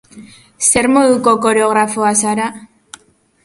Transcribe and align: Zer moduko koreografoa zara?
Zer 0.67 0.89
moduko 0.95 1.35
koreografoa 1.45 2.17
zara? 2.25 2.51